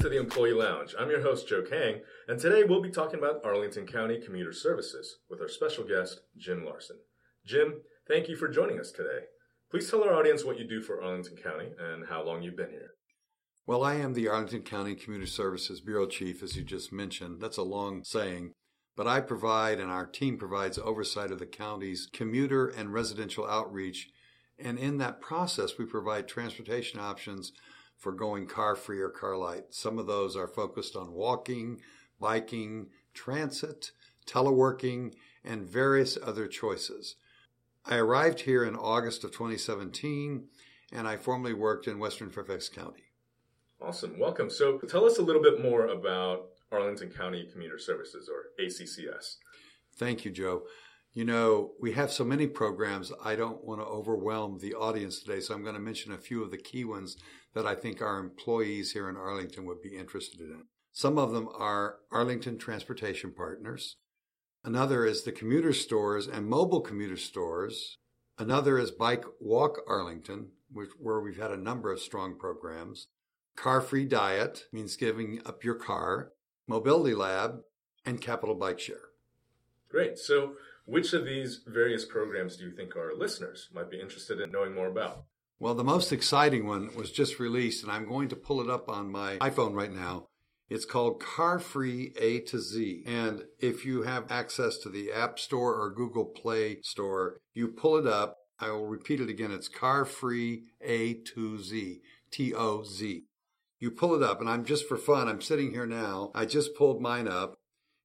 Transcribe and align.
to 0.00 0.08
the 0.08 0.18
Employee 0.18 0.54
Lounge. 0.54 0.94
I'm 0.98 1.10
your 1.10 1.20
host, 1.20 1.46
Joe 1.46 1.60
Kang, 1.60 2.00
and 2.26 2.40
today 2.40 2.64
we'll 2.64 2.80
be 2.80 2.88
talking 2.88 3.18
about 3.18 3.44
Arlington 3.44 3.86
County 3.86 4.18
Commuter 4.18 4.50
Services 4.50 5.18
with 5.28 5.42
our 5.42 5.48
special 5.48 5.84
guest, 5.84 6.22
Jim 6.38 6.64
Larson. 6.64 6.96
Jim, 7.44 7.82
thank 8.08 8.26
you 8.26 8.34
for 8.34 8.48
joining 8.48 8.80
us 8.80 8.92
today. 8.92 9.26
Please 9.70 9.90
tell 9.90 10.02
our 10.02 10.14
audience 10.14 10.42
what 10.42 10.58
you 10.58 10.66
do 10.66 10.80
for 10.80 11.02
Arlington 11.02 11.36
County 11.36 11.72
and 11.78 12.08
how 12.08 12.24
long 12.24 12.42
you've 12.42 12.56
been 12.56 12.70
here. 12.70 12.92
Well, 13.66 13.84
I 13.84 13.96
am 13.96 14.14
the 14.14 14.26
Arlington 14.26 14.62
County 14.62 14.94
Commuter 14.94 15.26
Services 15.26 15.82
Bureau 15.82 16.06
Chief, 16.06 16.42
as 16.42 16.56
you 16.56 16.64
just 16.64 16.94
mentioned. 16.94 17.38
That's 17.38 17.58
a 17.58 17.62
long 17.62 18.02
saying, 18.02 18.52
but 18.96 19.06
I 19.06 19.20
provide 19.20 19.80
and 19.80 19.90
our 19.90 20.06
team 20.06 20.38
provides 20.38 20.78
oversight 20.78 21.30
of 21.30 21.38
the 21.38 21.44
county's 21.44 22.08
commuter 22.10 22.68
and 22.68 22.94
residential 22.94 23.46
outreach. 23.46 24.08
And 24.58 24.78
in 24.78 24.96
that 24.96 25.20
process, 25.20 25.76
we 25.78 25.84
provide 25.84 26.26
transportation 26.26 26.98
options 26.98 27.52
for 28.00 28.12
going 28.12 28.46
car 28.46 28.74
free 28.74 29.00
or 29.00 29.10
car 29.10 29.36
light. 29.36 29.66
Some 29.70 29.98
of 29.98 30.06
those 30.06 30.34
are 30.34 30.48
focused 30.48 30.96
on 30.96 31.12
walking, 31.12 31.80
biking, 32.18 32.86
transit, 33.14 33.92
teleworking, 34.26 35.14
and 35.44 35.62
various 35.62 36.18
other 36.20 36.48
choices. 36.48 37.16
I 37.84 37.96
arrived 37.96 38.40
here 38.40 38.64
in 38.64 38.74
August 38.74 39.22
of 39.22 39.32
2017 39.32 40.48
and 40.92 41.06
I 41.06 41.18
formerly 41.18 41.54
worked 41.54 41.86
in 41.86 41.98
Western 41.98 42.30
Fairfax 42.30 42.68
County. 42.68 43.04
Awesome. 43.80 44.18
Welcome. 44.18 44.50
So 44.50 44.78
tell 44.78 45.04
us 45.04 45.18
a 45.18 45.22
little 45.22 45.42
bit 45.42 45.62
more 45.62 45.86
about 45.86 46.48
Arlington 46.72 47.10
County 47.10 47.48
Commuter 47.52 47.78
Services 47.78 48.28
or 48.28 48.64
ACCS. 48.64 49.36
Thank 49.96 50.24
you, 50.24 50.30
Joe. 50.30 50.62
You 51.12 51.24
know, 51.24 51.72
we 51.80 51.92
have 51.92 52.12
so 52.12 52.24
many 52.24 52.46
programs, 52.46 53.12
I 53.24 53.34
don't 53.34 53.64
want 53.64 53.80
to 53.80 53.84
overwhelm 53.84 54.58
the 54.58 54.74
audience 54.74 55.20
today, 55.20 55.40
so 55.40 55.54
I'm 55.54 55.62
going 55.64 55.74
to 55.74 55.80
mention 55.80 56.12
a 56.12 56.18
few 56.18 56.42
of 56.44 56.52
the 56.52 56.56
key 56.56 56.84
ones 56.84 57.16
that 57.52 57.66
I 57.66 57.74
think 57.74 58.00
our 58.00 58.18
employees 58.18 58.92
here 58.92 59.08
in 59.08 59.16
Arlington 59.16 59.66
would 59.66 59.82
be 59.82 59.96
interested 59.96 60.40
in. 60.40 60.64
Some 60.92 61.18
of 61.18 61.32
them 61.32 61.48
are 61.56 61.96
Arlington 62.12 62.58
Transportation 62.58 63.32
Partners. 63.32 63.96
Another 64.62 65.04
is 65.04 65.22
the 65.22 65.32
commuter 65.32 65.72
stores 65.72 66.28
and 66.28 66.46
mobile 66.46 66.80
commuter 66.80 67.16
stores. 67.16 67.98
Another 68.38 68.78
is 68.78 68.90
Bike 68.90 69.24
Walk 69.40 69.80
Arlington, 69.88 70.48
which, 70.72 70.90
where 70.98 71.20
we've 71.20 71.38
had 71.38 71.50
a 71.50 71.56
number 71.56 71.90
of 71.90 72.00
strong 72.00 72.38
programs. 72.38 73.08
Car 73.56 73.80
Free 73.80 74.04
Diet 74.04 74.64
means 74.72 74.96
giving 74.96 75.40
up 75.44 75.64
your 75.64 75.74
car. 75.74 76.32
Mobility 76.68 77.14
Lab 77.14 77.62
and 78.06 78.20
Capital 78.20 78.54
Bike 78.54 78.78
Share. 78.78 79.10
Great. 79.88 80.18
So, 80.18 80.54
which 80.90 81.12
of 81.12 81.24
these 81.24 81.60
various 81.66 82.04
programs 82.04 82.56
do 82.56 82.64
you 82.64 82.72
think 82.72 82.96
our 82.96 83.14
listeners 83.14 83.68
might 83.72 83.90
be 83.90 84.00
interested 84.00 84.40
in 84.40 84.50
knowing 84.50 84.74
more 84.74 84.88
about? 84.88 85.24
Well, 85.60 85.74
the 85.74 85.84
most 85.84 86.12
exciting 86.12 86.66
one 86.66 86.94
was 86.96 87.12
just 87.12 87.38
released, 87.38 87.84
and 87.84 87.92
I'm 87.92 88.08
going 88.08 88.28
to 88.30 88.36
pull 88.36 88.60
it 88.60 88.68
up 88.68 88.88
on 88.88 89.12
my 89.12 89.36
iPhone 89.38 89.74
right 89.74 89.92
now. 89.92 90.26
It's 90.68 90.84
called 90.84 91.20
Car 91.20 91.58
Free 91.58 92.12
A 92.18 92.40
to 92.40 92.58
Z. 92.58 93.04
And 93.06 93.42
if 93.58 93.84
you 93.84 94.02
have 94.02 94.30
access 94.30 94.78
to 94.78 94.88
the 94.88 95.12
App 95.12 95.38
Store 95.38 95.74
or 95.74 95.90
Google 95.90 96.24
Play 96.24 96.80
Store, 96.82 97.40
you 97.54 97.68
pull 97.68 97.96
it 97.96 98.06
up. 98.06 98.38
I 98.58 98.70
will 98.70 98.86
repeat 98.86 99.20
it 99.20 99.28
again. 99.28 99.52
It's 99.52 99.68
Car 99.68 100.04
Free 100.04 100.64
A 100.80 101.14
to 101.34 101.58
Z, 101.58 102.00
T 102.30 102.54
O 102.54 102.82
Z. 102.84 103.24
You 103.78 103.90
pull 103.90 104.14
it 104.14 104.22
up, 104.22 104.40
and 104.40 104.48
I'm 104.48 104.64
just 104.64 104.88
for 104.88 104.96
fun. 104.96 105.28
I'm 105.28 105.40
sitting 105.40 105.72
here 105.72 105.86
now. 105.86 106.30
I 106.34 106.46
just 106.46 106.74
pulled 106.74 107.00
mine 107.00 107.28
up 107.28 107.59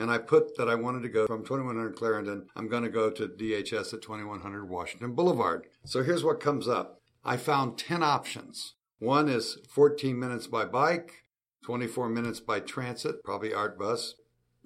and 0.00 0.10
I 0.10 0.16
put 0.16 0.56
that 0.56 0.68
I 0.68 0.76
wanted 0.76 1.02
to 1.02 1.10
go 1.10 1.26
from 1.26 1.44
2100 1.44 1.94
Clarendon. 1.94 2.46
I'm 2.56 2.68
going 2.68 2.84
to 2.84 2.88
go 2.88 3.10
to 3.10 3.28
DHS 3.28 3.92
at 3.92 4.00
2100 4.00 4.66
Washington 4.66 5.12
Boulevard. 5.12 5.66
So 5.84 6.02
here's 6.02 6.24
what 6.24 6.40
comes 6.40 6.66
up. 6.66 7.02
I 7.22 7.36
found 7.36 7.76
10 7.76 8.02
options. 8.02 8.76
One 8.98 9.28
is 9.28 9.58
14 9.68 10.18
minutes 10.18 10.46
by 10.46 10.64
bike, 10.64 11.24
24 11.64 12.08
minutes 12.08 12.40
by 12.40 12.60
transit, 12.60 13.22
probably 13.22 13.52
Art 13.52 13.78
Bus, 13.78 14.14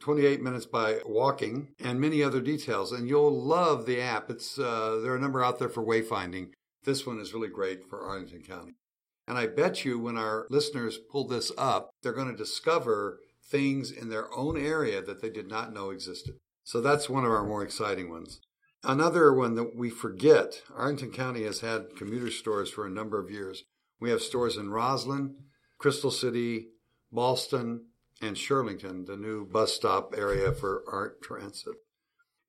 28 0.00 0.40
minutes 0.40 0.66
by 0.66 1.00
walking, 1.04 1.70
and 1.80 2.00
many 2.00 2.22
other 2.22 2.40
details. 2.40 2.92
And 2.92 3.08
you'll 3.08 3.42
love 3.42 3.86
the 3.86 4.00
app. 4.00 4.30
It's 4.30 4.56
uh, 4.56 5.00
there 5.02 5.12
are 5.12 5.16
a 5.16 5.20
number 5.20 5.42
out 5.42 5.58
there 5.58 5.68
for 5.68 5.84
wayfinding. 5.84 6.50
This 6.84 7.06
one 7.06 7.18
is 7.18 7.34
really 7.34 7.48
great 7.48 7.88
for 7.90 8.02
Arlington 8.02 8.42
County. 8.42 8.74
And 9.26 9.36
I 9.36 9.48
bet 9.48 9.84
you 9.84 9.98
when 9.98 10.16
our 10.16 10.46
listeners 10.48 10.98
pull 11.10 11.26
this 11.26 11.50
up, 11.58 11.90
they're 12.02 12.12
going 12.12 12.30
to 12.30 12.36
discover 12.36 13.18
things 13.48 13.90
in 13.90 14.08
their 14.08 14.32
own 14.34 14.56
area 14.56 15.02
that 15.02 15.20
they 15.20 15.30
did 15.30 15.48
not 15.48 15.72
know 15.72 15.90
existed. 15.90 16.34
So 16.62 16.80
that's 16.80 17.10
one 17.10 17.24
of 17.24 17.30
our 17.30 17.44
more 17.44 17.62
exciting 17.62 18.10
ones. 18.10 18.40
Another 18.82 19.32
one 19.32 19.54
that 19.54 19.76
we 19.76 19.90
forget 19.90 20.62
Arlington 20.74 21.10
County 21.10 21.44
has 21.44 21.60
had 21.60 21.96
commuter 21.96 22.30
stores 22.30 22.70
for 22.70 22.86
a 22.86 22.90
number 22.90 23.18
of 23.18 23.30
years. 23.30 23.64
We 24.00 24.10
have 24.10 24.20
stores 24.20 24.56
in 24.56 24.68
Rosslyn, 24.68 25.34
Crystal 25.78 26.10
City, 26.10 26.68
Ballston, 27.12 27.80
and 28.20 28.36
Shirlington, 28.36 29.06
the 29.06 29.16
new 29.16 29.46
bus 29.46 29.72
stop 29.72 30.14
area 30.16 30.52
for 30.52 30.84
ART 30.90 31.22
Transit. 31.22 31.74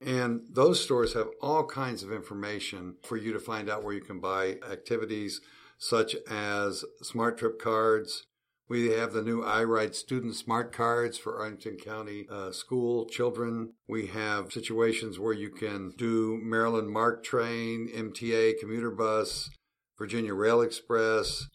And 0.02 0.42
those 0.52 0.84
stores 0.84 1.14
have 1.14 1.30
all 1.42 1.66
kinds 1.66 2.04
of 2.04 2.12
information 2.12 2.96
for 3.04 3.18
you 3.18 3.32
to 3.34 3.40
find 3.40 3.70
out 3.70 3.84
where 3.84 3.94
you 3.94 4.02
can 4.02 4.20
buy 4.20 4.58
activities 4.70 5.42
such 5.78 6.16
as 6.30 6.84
SmarTrip 7.04 7.60
cards, 7.60 8.26
we 8.68 8.90
have 8.90 9.14
the 9.14 9.22
new 9.22 9.44
iRide 9.44 9.94
student 9.94 10.36
smart 10.36 10.72
cards 10.72 11.20
for 11.20 11.38
Arlington 11.38 11.78
County 11.78 12.26
uh, 12.32 12.52
school 12.52 13.06
children. 13.06 13.74
We 13.88 14.08
have 14.08 14.52
situations 14.52 15.20
where 15.20 15.34
you 15.34 15.52
can 15.52 15.94
do 15.98 16.40
Maryland 16.42 16.90
MARC 16.90 17.24
train, 17.24 17.88
MTA 17.94 18.60
commuter 18.60 18.90
bus, 18.90 19.52
Virginia 20.00 20.34
Rail 20.34 20.62
Express, 20.62 21.46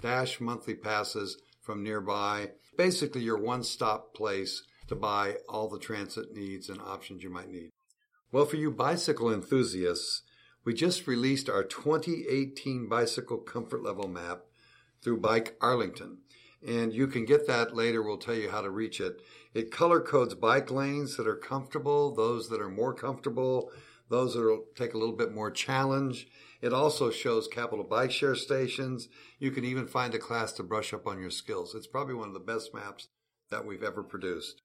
dash 0.00 0.40
monthly 0.40 0.74
passes 0.74 1.38
from 1.60 1.82
nearby. 1.82 2.50
Basically, 2.78 3.22
your 3.22 3.38
one 3.38 3.64
stop 3.64 4.14
place 4.14 4.62
to 4.86 4.94
buy 4.94 5.38
all 5.48 5.68
the 5.68 5.78
transit 5.78 6.32
needs 6.34 6.68
and 6.68 6.80
options 6.80 7.24
you 7.24 7.30
might 7.30 7.50
need. 7.50 7.70
Well, 8.30 8.46
for 8.46 8.56
you 8.56 8.70
bicycle 8.70 9.32
enthusiasts, 9.32 10.22
we 10.64 10.74
just 10.74 11.08
released 11.08 11.50
our 11.50 11.64
2018 11.64 12.88
bicycle 12.88 13.38
comfort 13.38 13.82
level 13.82 14.06
map 14.06 14.42
through 15.02 15.18
Bike 15.18 15.56
Arlington 15.60 16.18
and 16.66 16.92
you 16.92 17.06
can 17.06 17.24
get 17.24 17.46
that 17.46 17.74
later. 17.74 18.02
We'll 18.02 18.18
tell 18.18 18.34
you 18.34 18.50
how 18.50 18.60
to 18.60 18.70
reach 18.70 19.00
it. 19.00 19.20
It 19.54 19.70
color 19.70 20.00
codes 20.00 20.34
bike 20.34 20.70
lanes 20.70 21.16
that 21.16 21.26
are 21.26 21.36
comfortable, 21.36 22.14
those 22.14 22.48
that 22.50 22.60
are 22.60 22.68
more 22.68 22.94
comfortable, 22.94 23.70
those 24.08 24.34
that 24.34 24.64
take 24.74 24.94
a 24.94 24.98
little 24.98 25.16
bit 25.16 25.32
more 25.32 25.50
challenge. 25.50 26.26
It 26.60 26.72
also 26.72 27.10
shows 27.10 27.48
capital 27.48 27.84
bike 27.84 28.10
share 28.10 28.34
stations. 28.34 29.08
You 29.38 29.50
can 29.50 29.64
even 29.64 29.86
find 29.86 30.14
a 30.14 30.18
class 30.18 30.52
to 30.54 30.62
brush 30.62 30.92
up 30.92 31.06
on 31.06 31.20
your 31.20 31.30
skills. 31.30 31.74
It's 31.74 31.86
probably 31.86 32.14
one 32.14 32.28
of 32.28 32.34
the 32.34 32.40
best 32.40 32.74
maps 32.74 33.08
that 33.50 33.64
we've 33.64 33.82
ever 33.82 34.02
produced. 34.02 34.60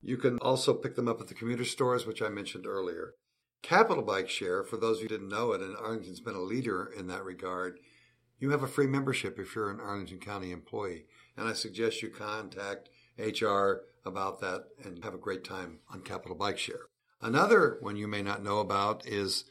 You 0.00 0.16
can 0.16 0.38
also 0.38 0.74
pick 0.74 0.96
them 0.96 1.08
up 1.08 1.20
at 1.20 1.28
the 1.28 1.34
commuter 1.34 1.64
stores, 1.64 2.06
which 2.06 2.22
I 2.22 2.28
mentioned 2.28 2.66
earlier. 2.66 3.14
Capital 3.62 4.02
Bike 4.02 4.28
Share, 4.28 4.62
for 4.62 4.76
those 4.76 5.00
who 5.00 5.08
didn't 5.08 5.30
know 5.30 5.52
it, 5.52 5.62
and 5.62 5.76
Arlington's 5.76 6.20
been 6.20 6.34
a 6.34 6.40
leader 6.40 6.92
in 6.96 7.06
that 7.06 7.24
regard, 7.24 7.78
you 8.38 8.50
have 8.50 8.62
a 8.62 8.68
free 8.68 8.86
membership 8.86 9.38
if 9.38 9.54
you're 9.54 9.70
an 9.70 9.80
Arlington 9.80 10.18
County 10.18 10.50
employee 10.52 11.06
and 11.36 11.48
I 11.48 11.52
suggest 11.52 12.02
you 12.02 12.08
contact 12.08 12.88
HR 13.18 13.82
about 14.04 14.40
that 14.40 14.64
and 14.84 15.02
have 15.04 15.14
a 15.14 15.18
great 15.18 15.44
time 15.44 15.80
on 15.90 16.02
Capital 16.02 16.36
Bike 16.36 16.58
Share. 16.58 16.86
Another 17.20 17.78
one 17.80 17.96
you 17.96 18.06
may 18.06 18.22
not 18.22 18.42
know 18.42 18.58
about 18.58 19.06
is 19.06 19.44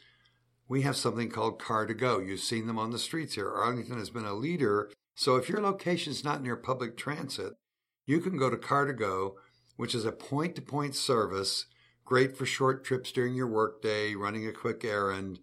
we 0.68 0.82
have 0.82 0.96
something 0.96 1.28
called 1.28 1.60
Car 1.60 1.86
to 1.86 1.94
Go. 1.94 2.20
You've 2.20 2.40
seen 2.40 2.66
them 2.66 2.78
on 2.78 2.90
the 2.90 2.98
streets 2.98 3.34
here. 3.34 3.50
Arlington 3.50 3.98
has 3.98 4.10
been 4.10 4.24
a 4.24 4.34
leader. 4.34 4.90
So 5.14 5.36
if 5.36 5.48
your 5.48 5.60
location 5.60 6.12
is 6.12 6.24
not 6.24 6.42
near 6.42 6.56
public 6.56 6.96
transit, 6.96 7.54
you 8.06 8.20
can 8.20 8.36
go 8.36 8.50
to 8.50 8.56
Car 8.56 8.86
to 8.86 8.92
Go, 8.92 9.36
which 9.76 9.94
is 9.94 10.04
a 10.04 10.12
point 10.12 10.54
to 10.56 10.62
point 10.62 10.94
service, 10.94 11.66
great 12.04 12.36
for 12.36 12.46
short 12.46 12.84
trips 12.84 13.12
during 13.12 13.34
your 13.34 13.46
workday, 13.46 14.14
running 14.14 14.46
a 14.46 14.52
quick 14.52 14.84
errand 14.84 15.40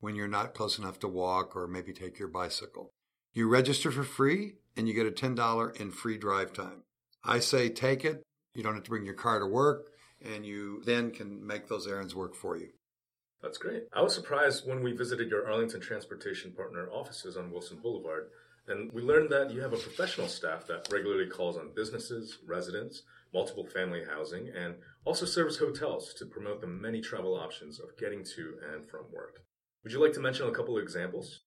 when 0.00 0.14
you're 0.14 0.28
not 0.28 0.54
close 0.54 0.78
enough 0.78 0.98
to 1.00 1.08
walk 1.08 1.56
or 1.56 1.66
maybe 1.66 1.92
take 1.92 2.18
your 2.18 2.28
bicycle. 2.28 2.92
You 3.32 3.48
register 3.48 3.90
for 3.90 4.04
free 4.04 4.54
and 4.76 4.88
you 4.88 4.94
get 4.94 5.06
a 5.06 5.10
$10 5.10 5.80
in 5.80 5.90
free 5.90 6.18
drive 6.18 6.52
time. 6.52 6.82
I 7.22 7.38
say 7.38 7.68
take 7.68 8.04
it. 8.04 8.22
You 8.54 8.62
don't 8.62 8.74
have 8.74 8.84
to 8.84 8.90
bring 8.90 9.04
your 9.04 9.14
car 9.14 9.38
to 9.38 9.46
work, 9.46 9.90
and 10.24 10.44
you 10.44 10.82
then 10.84 11.10
can 11.10 11.44
make 11.46 11.68
those 11.68 11.86
errands 11.86 12.14
work 12.14 12.34
for 12.34 12.56
you. 12.56 12.68
That's 13.42 13.58
great. 13.58 13.84
I 13.92 14.02
was 14.02 14.14
surprised 14.14 14.66
when 14.66 14.82
we 14.82 14.92
visited 14.92 15.30
your 15.30 15.46
Arlington 15.46 15.80
Transportation 15.80 16.52
Partner 16.52 16.88
offices 16.90 17.36
on 17.36 17.50
Wilson 17.50 17.78
Boulevard, 17.82 18.30
and 18.68 18.90
we 18.92 19.02
learned 19.02 19.30
that 19.30 19.50
you 19.50 19.60
have 19.60 19.74
a 19.74 19.78
professional 19.78 20.28
staff 20.28 20.66
that 20.68 20.88
regularly 20.90 21.28
calls 21.28 21.58
on 21.58 21.74
businesses, 21.74 22.38
residents, 22.46 23.02
multiple 23.34 23.66
family 23.66 24.02
housing, 24.08 24.48
and 24.48 24.76
also 25.04 25.26
serves 25.26 25.58
hotels 25.58 26.14
to 26.14 26.24
promote 26.24 26.60
the 26.60 26.66
many 26.66 27.00
travel 27.00 27.34
options 27.34 27.78
of 27.78 27.96
getting 27.98 28.24
to 28.24 28.54
and 28.72 28.88
from 28.88 29.04
work. 29.12 29.42
Would 29.82 29.92
you 29.92 30.02
like 30.02 30.14
to 30.14 30.20
mention 30.20 30.48
a 30.48 30.52
couple 30.52 30.78
of 30.78 30.82
examples? 30.82 31.40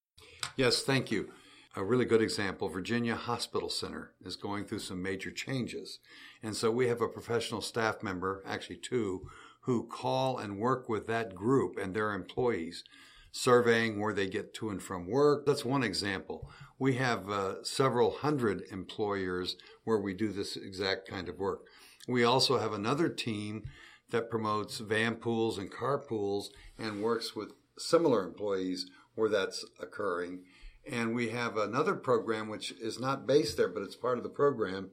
Yes, 0.56 0.84
thank 0.84 1.10
you 1.10 1.32
a 1.78 1.84
really 1.84 2.06
good 2.06 2.24
example, 2.24 2.70
Virginia 2.70 3.16
Hospital 3.16 3.70
Center 3.70 4.12
is 4.26 4.36
going 4.36 4.66
through 4.66 4.80
some 4.80 5.00
major 5.00 5.30
changes. 5.30 6.00
And 6.42 6.56
so 6.56 6.72
we 6.72 6.88
have 6.88 7.02
a 7.02 7.08
professional 7.08 7.62
staff 7.62 8.02
member, 8.02 8.42
actually 8.48 8.78
two, 8.78 9.30
who 9.62 9.88
call 9.88 10.40
and 10.40 10.58
work 10.58 10.90
with 10.90 11.06
that 11.06 11.36
group 11.36 11.78
and 11.78 11.94
their 11.94 12.14
employees 12.14 12.84
surveying 13.32 14.00
where 14.00 14.14
they 14.14 14.28
get 14.28 14.56
to 14.56 14.72
and 14.72 14.82
from 14.82 15.06
work. 15.06 15.46
That's 15.46 15.64
one 15.64 15.84
example. 15.84 16.50
We 16.80 16.96
have 16.96 17.30
uh, 17.30 17.64
several 17.64 18.10
hundred 18.10 18.64
employers 18.72 19.56
where 19.84 20.00
we 20.00 20.16
do 20.16 20.32
this 20.32 20.58
exact 20.58 21.08
kind 21.08 21.30
of 21.30 21.38
work. 21.38 21.60
We 22.08 22.24
also 22.24 22.58
have 22.58 22.74
another 22.74 23.08
team 23.08 23.66
that 24.10 24.32
promotes 24.32 24.80
van 24.80 25.18
pools 25.18 25.60
and 25.60 25.70
car 25.70 26.00
pools 26.00 26.50
and 26.80 27.04
works 27.04 27.36
with 27.36 27.52
similar 27.78 28.24
employees 28.26 28.90
where 29.14 29.30
that's 29.30 29.64
occurring. 29.80 30.40
And 30.90 31.14
we 31.14 31.30
have 31.30 31.58
another 31.58 31.96
program 31.96 32.50
which 32.50 32.72
is 32.72 33.00
not 33.00 33.28
based 33.28 33.58
there, 33.58 33.68
but 33.68 33.84
it's 33.84 33.96
part 33.96 34.18
of 34.18 34.24
the 34.24 34.30
program, 34.30 34.92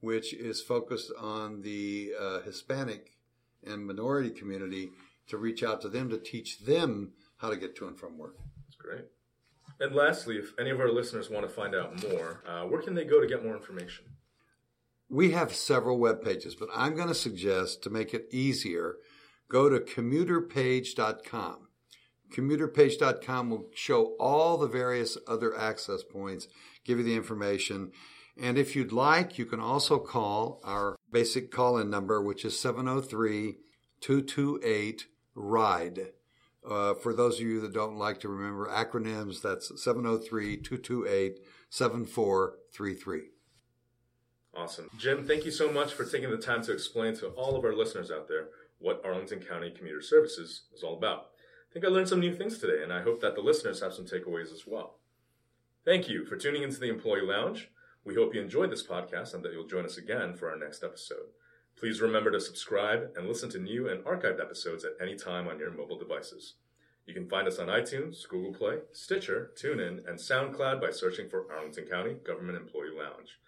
which 0.00 0.32
is 0.32 0.62
focused 0.62 1.12
on 1.18 1.62
the 1.62 2.12
uh, 2.18 2.40
Hispanic 2.40 3.12
and 3.66 3.86
minority 3.86 4.30
community 4.30 4.90
to 5.28 5.36
reach 5.38 5.62
out 5.62 5.80
to 5.82 5.88
them 5.88 6.10
to 6.10 6.18
teach 6.18 6.60
them 6.60 7.12
how 7.38 7.50
to 7.50 7.56
get 7.56 7.74
to 7.76 7.86
and 7.86 7.98
from 7.98 8.18
work. 8.18 8.36
That's 8.66 8.76
great. 8.76 9.06
And 9.80 9.94
lastly, 9.94 10.36
if 10.36 10.52
any 10.58 10.70
of 10.70 10.80
our 10.80 10.90
listeners 10.90 11.30
want 11.30 11.46
to 11.48 11.52
find 11.52 11.74
out 11.74 12.00
more, 12.02 12.42
uh, 12.46 12.62
where 12.64 12.82
can 12.82 12.94
they 12.94 13.04
go 13.04 13.20
to 13.20 13.26
get 13.26 13.44
more 13.44 13.56
information? 13.56 14.04
We 15.08 15.32
have 15.32 15.54
several 15.54 15.98
web 15.98 16.22
pages, 16.22 16.54
but 16.54 16.68
I'm 16.74 16.94
going 16.94 17.08
to 17.08 17.14
suggest 17.14 17.82
to 17.82 17.90
make 17.90 18.14
it 18.14 18.26
easier, 18.30 18.96
go 19.48 19.68
to 19.68 19.80
commuterpage.com. 19.80 21.63
Commuterpage.com 22.34 23.50
will 23.50 23.66
show 23.74 24.16
all 24.18 24.56
the 24.56 24.66
various 24.66 25.16
other 25.28 25.56
access 25.56 26.02
points, 26.02 26.48
give 26.84 26.98
you 26.98 27.04
the 27.04 27.14
information. 27.14 27.92
And 28.40 28.58
if 28.58 28.74
you'd 28.74 28.92
like, 28.92 29.38
you 29.38 29.46
can 29.46 29.60
also 29.60 29.98
call 29.98 30.60
our 30.64 30.96
basic 31.12 31.52
call 31.52 31.78
in 31.78 31.90
number, 31.90 32.20
which 32.20 32.44
is 32.44 32.58
703 32.58 33.58
228 34.00 35.06
RIDE. 35.36 36.08
Uh, 36.68 36.94
for 36.94 37.12
those 37.12 37.36
of 37.36 37.46
you 37.46 37.60
that 37.60 37.72
don't 37.72 37.96
like 37.96 38.18
to 38.20 38.28
remember 38.28 38.66
acronyms, 38.66 39.40
that's 39.40 39.70
703 39.82 40.56
228 40.56 41.38
7433. 41.70 43.22
Awesome. 44.56 44.88
Jim, 44.96 45.26
thank 45.26 45.44
you 45.44 45.50
so 45.50 45.70
much 45.70 45.92
for 45.92 46.04
taking 46.04 46.30
the 46.30 46.36
time 46.36 46.62
to 46.62 46.72
explain 46.72 47.14
to 47.16 47.28
all 47.28 47.56
of 47.56 47.64
our 47.64 47.74
listeners 47.74 48.10
out 48.10 48.28
there 48.28 48.48
what 48.78 49.02
Arlington 49.04 49.40
County 49.40 49.70
Commuter 49.70 50.00
Services 50.00 50.62
is 50.74 50.82
all 50.82 50.96
about. 50.96 51.30
I 51.74 51.80
think 51.80 51.86
I 51.86 51.88
learned 51.88 52.08
some 52.08 52.20
new 52.20 52.32
things 52.32 52.58
today, 52.58 52.84
and 52.84 52.92
I 52.92 53.02
hope 53.02 53.20
that 53.20 53.34
the 53.34 53.40
listeners 53.40 53.80
have 53.80 53.92
some 53.92 54.04
takeaways 54.04 54.52
as 54.52 54.62
well. 54.64 55.00
Thank 55.84 56.08
you 56.08 56.24
for 56.24 56.36
tuning 56.36 56.62
into 56.62 56.78
the 56.78 56.88
Employee 56.88 57.26
Lounge. 57.26 57.68
We 58.04 58.14
hope 58.14 58.32
you 58.32 58.40
enjoyed 58.40 58.70
this 58.70 58.86
podcast 58.86 59.34
and 59.34 59.44
that 59.44 59.52
you'll 59.52 59.66
join 59.66 59.84
us 59.84 59.96
again 59.96 60.34
for 60.34 60.48
our 60.48 60.56
next 60.56 60.84
episode. 60.84 61.32
Please 61.76 62.00
remember 62.00 62.30
to 62.30 62.38
subscribe 62.38 63.10
and 63.16 63.26
listen 63.26 63.50
to 63.50 63.58
new 63.58 63.88
and 63.88 64.04
archived 64.04 64.40
episodes 64.40 64.84
at 64.84 64.92
any 65.02 65.16
time 65.16 65.48
on 65.48 65.58
your 65.58 65.72
mobile 65.72 65.98
devices. 65.98 66.54
You 67.06 67.14
can 67.14 67.28
find 67.28 67.48
us 67.48 67.58
on 67.58 67.66
iTunes, 67.66 68.28
Google 68.28 68.54
Play, 68.54 68.76
Stitcher, 68.92 69.50
TuneIn, 69.60 70.08
and 70.08 70.16
SoundCloud 70.16 70.80
by 70.80 70.90
searching 70.90 71.28
for 71.28 71.52
Arlington 71.52 71.86
County 71.86 72.14
Government 72.24 72.56
Employee 72.56 72.96
Lounge. 72.96 73.40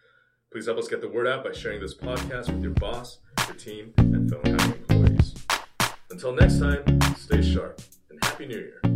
Please 0.50 0.66
help 0.66 0.78
us 0.78 0.88
get 0.88 1.00
the 1.00 1.08
word 1.08 1.28
out 1.28 1.44
by 1.44 1.52
sharing 1.52 1.80
this 1.80 1.94
podcast 1.94 2.52
with 2.52 2.64
your 2.64 2.72
boss, 2.72 3.18
your 3.46 3.56
team, 3.56 3.92
and 3.98 4.28
fellow 4.28 4.42
county 4.42 4.78
employees. 4.78 5.32
Until 6.10 6.32
next 6.32 6.58
time, 6.58 6.82
stay 7.14 7.40
sharp 7.40 7.80
Happy 8.36 8.48
New 8.48 8.58
Year. 8.58 8.95